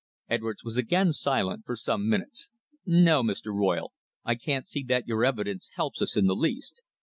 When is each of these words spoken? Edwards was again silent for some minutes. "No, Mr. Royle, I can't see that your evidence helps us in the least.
Edwards 0.27 0.63
was 0.63 0.77
again 0.77 1.13
silent 1.13 1.63
for 1.63 1.75
some 1.75 2.09
minutes. 2.09 2.49
"No, 2.87 3.21
Mr. 3.21 3.53
Royle, 3.53 3.93
I 4.25 4.33
can't 4.33 4.67
see 4.67 4.81
that 4.85 5.07
your 5.07 5.23
evidence 5.23 5.69
helps 5.75 6.01
us 6.01 6.17
in 6.17 6.25
the 6.25 6.35
least. 6.35 6.81